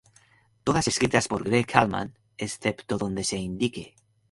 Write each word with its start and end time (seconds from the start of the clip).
Todas 0.63 0.87
escritas 0.87 1.27
por 1.27 1.43
Gregg 1.43 1.77
Allman, 1.77 2.17
excepto 2.39 2.97
donde 2.97 3.23
se 3.23 3.37
indique. 3.37 3.93